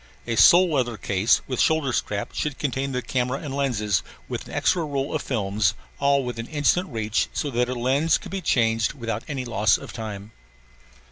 A 0.25 0.35
sole 0.35 0.73
leather 0.73 0.97
case 0.97 1.41
with 1.45 1.59
shoulder 1.59 1.93
strap 1.93 2.33
should 2.33 2.57
contain 2.57 2.91
the 2.91 3.03
camera 3.03 3.37
and 3.37 3.53
lenses, 3.55 4.01
with 4.27 4.47
an 4.47 4.53
extra 4.55 4.83
roll 4.83 5.13
of 5.13 5.21
films, 5.21 5.75
all 5.99 6.23
within 6.25 6.47
instant 6.47 6.89
reach, 6.89 7.29
so 7.33 7.51
that 7.51 7.69
a 7.69 7.75
lens 7.75 8.17
could 8.17 8.31
be 8.31 8.41
changed 8.41 8.93
without 8.93 9.21
any 9.27 9.45
loss 9.45 9.77
of 9.77 9.93
time. 9.93 10.31